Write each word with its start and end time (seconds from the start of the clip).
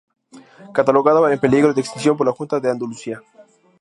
Catalogada 0.73 1.31
en 1.31 1.37
peligro 1.39 1.75
de 1.75 1.81
extinción 1.81 2.17
por 2.17 2.25
la 2.25 2.33
Junta 2.33 2.59
de 2.59 2.71
Andalucía. 2.71 3.21